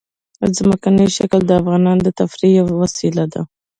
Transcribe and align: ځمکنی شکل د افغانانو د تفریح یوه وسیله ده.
ځمکنی 0.57 1.05
شکل 1.17 1.41
د 1.45 1.51
افغانانو 1.59 2.01
د 2.05 2.09
تفریح 2.19 2.51
یوه 2.59 2.73
وسیله 2.81 3.23
ده. 3.33 3.41